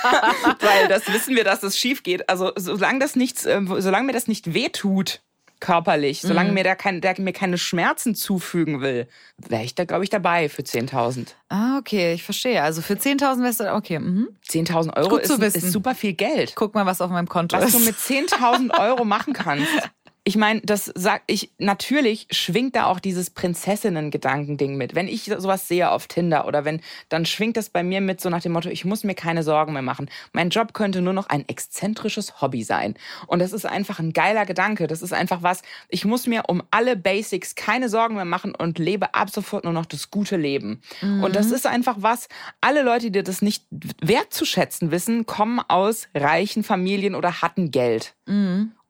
[0.60, 2.28] weil das wissen wir, dass das schief geht.
[2.28, 5.20] Also solange das nichts, äh, solange mir das nicht wehtut
[5.60, 10.04] körperlich, solange mir da kein, der mir keine Schmerzen zufügen will, wäre ich da glaube
[10.04, 11.28] ich dabei für 10.000.
[11.48, 12.62] Ah, okay, ich verstehe.
[12.62, 14.28] Also für 10.000 wärst du, okay, mhm.
[14.48, 16.54] 10.000 Euro ist, ist super viel Geld.
[16.56, 17.74] Guck mal, was auf meinem Konto was ist.
[17.74, 19.68] du mit 10.000 Euro machen kannst.
[20.30, 24.94] Ich meine, das sag ich, natürlich schwingt da auch dieses Prinzessinnen-Gedankending mit.
[24.94, 28.30] Wenn ich sowas sehe auf Tinder oder wenn, dann schwingt das bei mir mit so
[28.30, 30.08] nach dem Motto, ich muss mir keine Sorgen mehr machen.
[30.32, 32.94] Mein Job könnte nur noch ein exzentrisches Hobby sein.
[33.26, 34.86] Und das ist einfach ein geiler Gedanke.
[34.86, 38.78] Das ist einfach was, ich muss mir um alle Basics keine Sorgen mehr machen und
[38.78, 40.80] lebe ab sofort nur noch das gute Leben.
[41.24, 42.28] Und das ist einfach was,
[42.60, 43.64] alle Leute, die das nicht
[44.00, 48.14] wertzuschätzen wissen, kommen aus reichen Familien oder hatten Geld.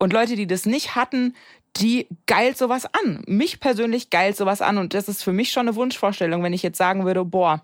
[0.01, 1.37] Und Leute, die das nicht hatten,
[1.77, 3.23] die geilt sowas an.
[3.27, 4.79] Mich persönlich geilt sowas an.
[4.79, 7.63] Und das ist für mich schon eine Wunschvorstellung, wenn ich jetzt sagen würde, boah,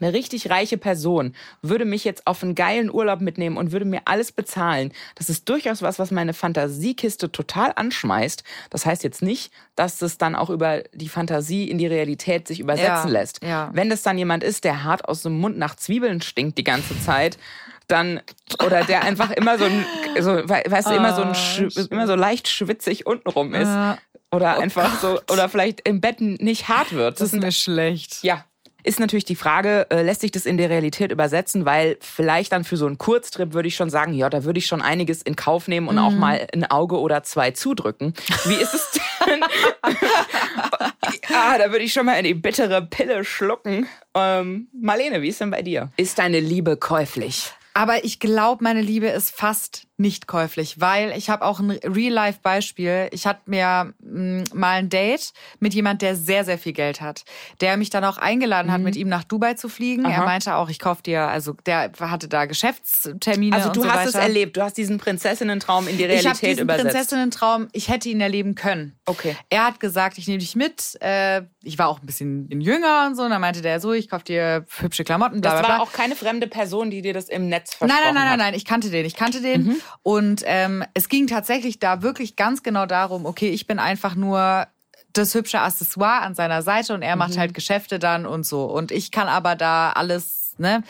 [0.00, 4.00] eine richtig reiche Person würde mich jetzt auf einen geilen Urlaub mitnehmen und würde mir
[4.06, 4.90] alles bezahlen.
[5.16, 8.42] Das ist durchaus was, was meine Fantasiekiste total anschmeißt.
[8.70, 12.60] Das heißt jetzt nicht, dass es dann auch über die Fantasie in die Realität sich
[12.60, 13.44] übersetzen Ja, lässt.
[13.44, 13.70] ja.
[13.74, 16.98] Wenn das dann jemand ist, der hart aus dem Mund nach Zwiebeln stinkt die ganze
[17.02, 17.36] Zeit,
[17.88, 18.20] dann
[18.64, 19.84] oder der einfach immer so ein,
[20.20, 23.68] so, we- weißt du, immer so ein, sch- immer so leicht schwitzig untenrum ist.
[23.68, 23.98] Ah,
[24.30, 27.20] Oder einfach so, oder vielleicht im Bett nicht hart wird.
[27.20, 28.22] das ist mir schlecht.
[28.22, 28.44] Ja.
[28.84, 31.64] Ist natürlich die Frage, äh, lässt sich das in die Realität übersetzen?
[31.64, 34.66] Weil vielleicht dann für so einen Kurztrip würde ich schon sagen, ja, da würde ich
[34.66, 38.12] schon einiges in Kauf nehmen und auch mal ein Auge oder zwei zudrücken.
[38.44, 38.90] Wie ist es
[39.24, 39.40] denn?
[41.32, 43.86] ah, da würde ich schon mal in die bittere Pille schlucken.
[44.14, 45.90] Ähm, Marlene, wie ist denn bei dir?
[45.96, 47.52] Ist deine Liebe käuflich?
[47.74, 53.08] Aber ich glaube, meine Liebe ist fast nicht käuflich, weil ich habe auch ein Real-Life-Beispiel.
[53.12, 57.24] Ich hatte mir mh, mal ein Date mit jemand, der sehr, sehr viel Geld hat,
[57.60, 60.04] der mich dann auch eingeladen hat, mit ihm nach Dubai zu fliegen.
[60.04, 60.24] Er Aha.
[60.26, 64.08] meinte auch, ich kauf dir, also der hatte da Geschäftstermine Also du so hast weiter.
[64.10, 66.90] es erlebt, du hast diesen Prinzessinnentraum in die Ich habe Realität diesen übersetzt.
[66.92, 68.96] Prinzessinnentraum, ich hätte ihn erleben können.
[69.06, 69.36] Okay.
[69.50, 70.98] Er hat gesagt, ich nehme dich mit.
[71.00, 73.22] Äh, ich war auch ein bisschen jünger und so.
[73.22, 75.40] Und dann meinte der so, ich kauf dir hübsche Klamotten.
[75.40, 75.84] Bla, Das bla, war bla.
[75.84, 78.38] auch keine fremde Person, die dir das im Netz Nein, versprochen nein, nein, nein, hat.
[78.38, 79.64] nein, ich kannte den, ich kannte den.
[79.64, 79.76] Mhm.
[80.02, 84.66] Und ähm, es ging tatsächlich da wirklich ganz genau darum, okay, ich bin einfach nur
[85.12, 87.18] das hübsche Accessoire an seiner Seite und er Mhm.
[87.18, 88.64] macht halt Geschäfte dann und so.
[88.64, 90.82] Und ich kann aber da alles, ne,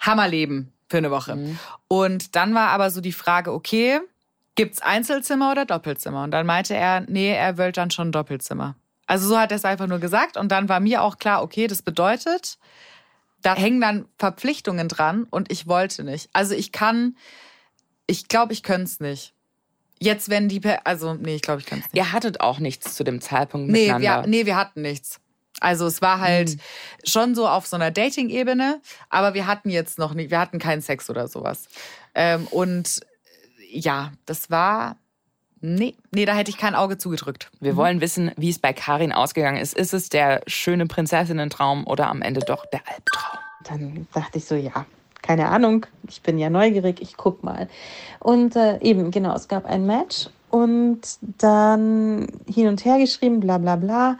[0.00, 1.36] Hammerleben für eine Woche.
[1.36, 1.58] Mhm.
[1.88, 4.00] Und dann war aber so die Frage, okay,
[4.54, 6.22] gibt's Einzelzimmer oder Doppelzimmer?
[6.24, 8.76] Und dann meinte er, nee, er will dann schon Doppelzimmer.
[9.06, 10.36] Also so hat er es einfach nur gesagt.
[10.36, 12.58] Und dann war mir auch klar, okay, das bedeutet,
[13.42, 16.28] da hängen dann Verpflichtungen dran und ich wollte nicht.
[16.32, 17.16] Also ich kann,
[18.08, 19.32] ich glaube, ich könnte es nicht.
[20.00, 21.94] Jetzt, wenn die, per also, nee, ich glaube, ich kann es nicht.
[21.96, 24.22] Ihr hattet auch nichts zu dem Zeitpunkt Nee miteinander.
[24.22, 25.20] wir, nee, wir hatten nichts.
[25.60, 26.58] Also es war halt Hm.
[27.04, 30.82] schon so auf so einer Dating-Ebene, aber wir hatten jetzt noch nicht, wir hatten keinen
[30.82, 31.66] Sex oder sowas.
[32.14, 33.00] Ähm, und
[33.72, 34.96] äh, ja, das war,
[35.60, 37.50] nee, nee, da hätte ich kein Auge zugedrückt.
[37.58, 39.74] Wir wollen wissen, wie es bei Karin ausgegangen ist.
[39.76, 43.38] Ist es der schöne Prinzessinnentraum oder am Ende doch der Albtraum?
[43.64, 44.86] Dann dachte ich so, ja,
[45.22, 47.68] keine Ahnung, ich bin ja neugierig, ich guck mal.
[48.20, 53.58] Und äh, eben, genau, es gab ein Match und dann hin und her geschrieben, bla
[53.58, 54.18] bla bla.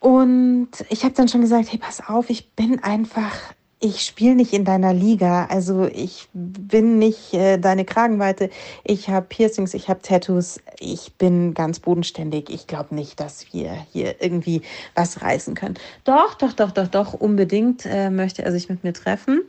[0.00, 3.34] Und ich habe dann schon gesagt, hey, pass auf, ich bin einfach,
[3.80, 5.46] ich spiele nicht in deiner Liga.
[5.46, 8.50] Also ich bin nicht äh, deine Kragenweite.
[8.84, 10.60] Ich habe Piercings, ich habe Tattoos.
[10.78, 12.50] Ich bin ganz bodenständig.
[12.50, 14.62] Ich glaube nicht, dass wir hier irgendwie
[14.94, 15.74] was reißen können.
[16.04, 19.42] Doch, doch, doch, doch, doch, unbedingt äh, möchte er sich mit mir treffen.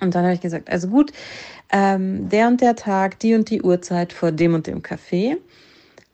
[0.00, 1.12] Und dann habe ich gesagt, also gut,
[1.72, 5.36] ähm, der und der Tag, die und die Uhrzeit vor dem und dem Café.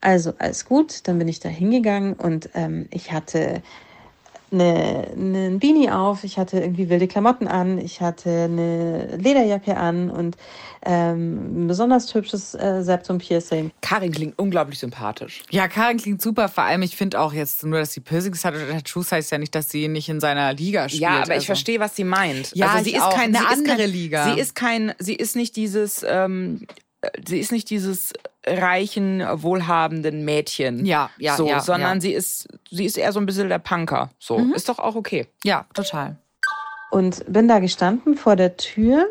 [0.00, 3.62] Also alles gut, dann bin ich da hingegangen und ähm, ich hatte
[4.52, 10.10] eine, einen Beanie auf, ich hatte irgendwie wilde Klamotten an, ich hatte eine Lederjacke an
[10.10, 10.36] und
[10.84, 13.70] ähm, ein besonders hübsches äh, Septum-Piercing.
[13.82, 15.42] Karin klingt unglaublich sympathisch.
[15.50, 16.48] Ja, Karin klingt super.
[16.48, 19.38] Vor allem, ich finde auch jetzt nur, dass sie Piercings hat oder Tattoos heißt ja
[19.38, 21.02] nicht, dass sie nicht in seiner Liga spielt.
[21.02, 21.46] Ja, aber ich also.
[21.46, 22.52] verstehe, was sie meint.
[22.54, 23.14] Ja, also sie ich ist auch.
[23.14, 24.32] kein, Eine sie ist andere kein, Liga.
[24.32, 26.66] Sie ist kein, sie ist nicht dieses, ähm,
[27.02, 28.12] äh, sie ist nicht dieses
[28.46, 30.86] reichen, wohlhabenden Mädchen.
[30.86, 32.00] Ja, ja, so, ja, sondern ja.
[32.00, 34.10] sie ist, sie ist eher so ein bisschen der Punker.
[34.18, 35.26] So, ist doch auch okay.
[35.44, 36.16] Ja, total.
[36.90, 39.06] und bin da gestanden vor der Tür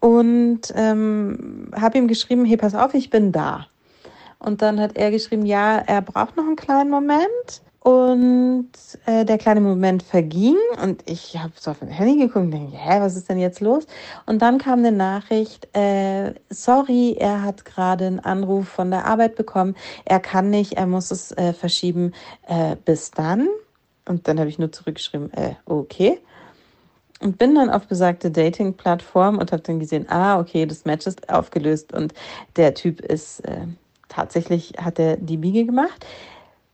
[0.00, 3.66] und ähm, habe ihm geschrieben, hey, pass auf, ich bin da.
[4.38, 7.62] Und dann hat er geschrieben, ja, er braucht noch einen kleinen Moment.
[7.80, 8.70] Und
[9.06, 12.76] äh, der kleine Moment verging und ich habe so auf mein Handy geguckt und denke,
[12.76, 13.86] hä, was ist denn jetzt los?
[14.26, 19.36] Und dann kam eine Nachricht, äh, sorry, er hat gerade einen Anruf von der Arbeit
[19.36, 22.12] bekommen, er kann nicht, er muss es äh, verschieben,
[22.48, 23.48] äh, bis dann.
[24.06, 26.18] Und dann habe ich nur zurückgeschrieben, äh, okay.
[27.20, 31.28] Und bin dann auf besagte Dating-Plattform und habe dann gesehen, ah, okay, das Match ist
[31.28, 32.12] aufgelöst und
[32.56, 33.66] der Typ ist äh,
[34.08, 36.04] tatsächlich, hat er die Biege gemacht.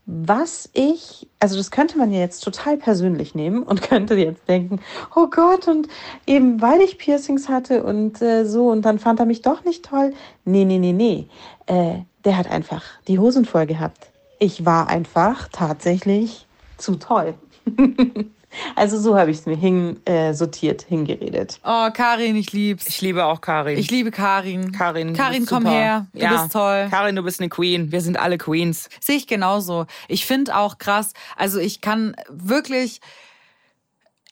[0.07, 4.81] Was ich, also das könnte man ja jetzt total persönlich nehmen und könnte jetzt denken,
[5.15, 5.89] oh Gott, und
[6.27, 9.85] eben weil ich Piercings hatte und äh, so und dann fand er mich doch nicht
[9.85, 10.13] toll.
[10.45, 11.29] Nee, nee, nee, nee.
[11.67, 14.11] Äh, der hat einfach die Hosen voll gehabt.
[14.39, 17.35] Ich war einfach tatsächlich zu toll.
[18.77, 21.61] also so habe ich es mir hin, äh, sortiert hingeredet.
[21.65, 22.89] Oh, Karin, ich lieb's.
[22.89, 23.79] Ich liebe auch Karin.
[23.79, 24.73] Ich liebe Karin.
[24.73, 25.75] Karin, du Karin, bist komm super.
[25.75, 26.07] her.
[26.13, 26.33] Du ja.
[26.33, 26.89] bist toll.
[26.91, 27.93] Karin, du bist eine Queen.
[27.93, 28.89] Wir sind alle Queens.
[29.01, 29.87] Sehe ich genauso.
[30.09, 33.01] Ich finde auch krass, also ich kann wirklich,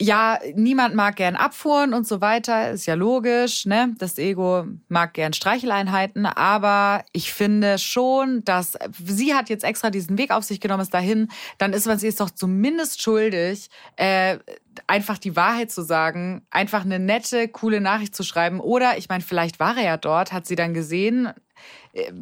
[0.00, 3.94] ja, niemand mag gern Abfuhren und so weiter, ist ja logisch, ne?
[3.98, 10.18] Das Ego mag gern Streicheleinheiten, aber ich finde schon, dass sie hat jetzt extra diesen
[10.18, 11.28] Weg auf sich genommen, ist dahin,
[11.59, 14.38] dann ist man sie ist doch zumindest schuldig, äh,
[14.87, 18.61] einfach die Wahrheit zu sagen, einfach eine nette, coole Nachricht zu schreiben.
[18.61, 21.28] Oder, ich meine, vielleicht war er ja dort, hat sie dann gesehen,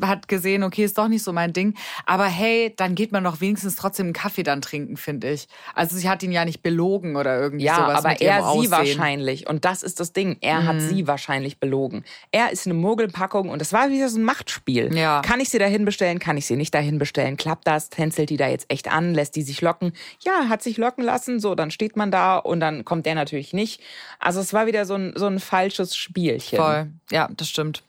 [0.03, 1.75] hat gesehen, okay, ist doch nicht so mein Ding.
[2.05, 5.47] Aber hey, dann geht man doch wenigstens trotzdem einen Kaffee dann trinken, finde ich.
[5.75, 8.71] Also sie hat ihn ja nicht belogen oder irgendwie Ja, sowas aber er sie Aussehen.
[8.73, 9.49] wahrscheinlich.
[9.49, 10.39] Und das ist das Ding.
[10.41, 12.05] Er hat sie wahrscheinlich belogen.
[12.33, 14.95] Er ist eine Mogelpackung und das war wieder so ein Machtspiel.
[14.97, 15.23] Ja.
[15.23, 16.19] Kann ich sie dahin bestellen?
[16.19, 17.37] Kann ich sie nicht dahin bestellen?
[17.37, 17.91] Klappt das?
[17.91, 19.15] Tänzelt die da jetzt echt an?
[19.15, 19.93] Lässt die sich locken?
[20.25, 21.39] Ja, hat sich locken lassen.
[21.39, 23.81] So, dann steht man da und dann kommt der natürlich nicht.
[24.19, 26.59] Also es war wieder so ein, so ein falsches Spielchen.
[26.59, 26.91] Voll.
[27.13, 27.85] Ja, das stimmt.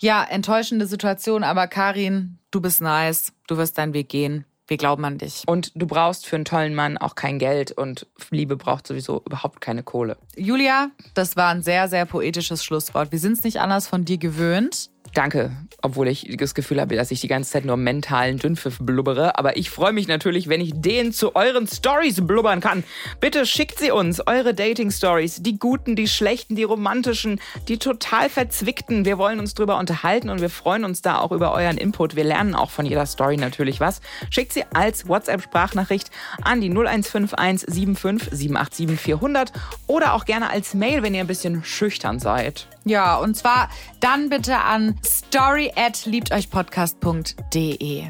[0.00, 3.32] Ja, enttäuschende Situation, aber Karin, du bist nice.
[3.46, 4.44] Du wirst deinen Weg gehen.
[4.68, 5.44] Wir glauben an dich.
[5.46, 9.62] Und du brauchst für einen tollen Mann auch kein Geld und Liebe braucht sowieso überhaupt
[9.62, 10.18] keine Kohle.
[10.36, 13.10] Julia, das war ein sehr, sehr poetisches Schlusswort.
[13.10, 14.90] Wir sind es nicht anders von dir gewöhnt.
[15.14, 19.38] Danke, obwohl ich das Gefühl habe, dass ich die ganze Zeit nur mentalen Dünnpfiff blubbere.
[19.38, 22.84] Aber ich freue mich natürlich, wenn ich den zu euren Stories blubbern kann.
[23.20, 25.42] Bitte schickt sie uns, eure Dating-Stories.
[25.42, 29.04] Die guten, die schlechten, die romantischen, die total verzwickten.
[29.04, 32.16] Wir wollen uns drüber unterhalten und wir freuen uns da auch über euren Input.
[32.16, 34.00] Wir lernen auch von jeder Story natürlich was.
[34.30, 36.10] Schickt sie als WhatsApp-Sprachnachricht
[36.42, 39.52] an die 0151 75 787 400
[39.86, 42.68] oder auch gerne als Mail, wenn ihr ein bisschen schüchtern seid.
[42.84, 43.68] Ja, und zwar
[44.00, 48.04] dann bitte an story at liebteuchpodcast.de.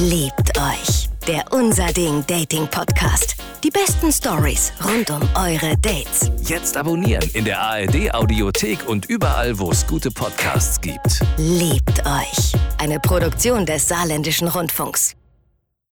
[0.00, 1.08] Liebt euch.
[1.26, 3.36] Der Unser Ding Dating Podcast.
[3.62, 6.30] Die besten Stories rund um eure Dates.
[6.40, 11.20] Jetzt abonnieren in der ARD Audiothek und überall, wo es gute Podcasts gibt.
[11.36, 12.52] Liebt euch.
[12.78, 15.14] Eine Produktion des Saarländischen Rundfunks.